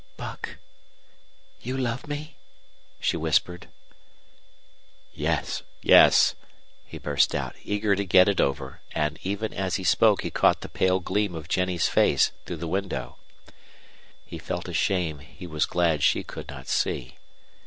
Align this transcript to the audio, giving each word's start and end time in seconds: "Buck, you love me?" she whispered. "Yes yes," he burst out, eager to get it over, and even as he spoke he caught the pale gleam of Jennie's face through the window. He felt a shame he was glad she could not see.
"Buck, 0.17 0.57
you 1.61 1.77
love 1.77 2.07
me?" 2.07 2.35
she 2.99 3.17
whispered. 3.17 3.67
"Yes 5.13 5.61
yes," 5.83 6.33
he 6.85 6.97
burst 6.97 7.35
out, 7.35 7.55
eager 7.63 7.95
to 7.95 8.03
get 8.03 8.27
it 8.27 8.41
over, 8.41 8.81
and 8.93 9.19
even 9.21 9.53
as 9.53 9.75
he 9.75 9.83
spoke 9.83 10.23
he 10.23 10.31
caught 10.31 10.61
the 10.61 10.69
pale 10.69 10.99
gleam 10.99 11.35
of 11.35 11.47
Jennie's 11.47 11.87
face 11.87 12.31
through 12.47 12.57
the 12.57 12.67
window. 12.67 13.19
He 14.25 14.39
felt 14.39 14.67
a 14.67 14.73
shame 14.73 15.19
he 15.19 15.45
was 15.45 15.67
glad 15.67 16.01
she 16.01 16.23
could 16.23 16.47
not 16.49 16.67
see. 16.67 17.19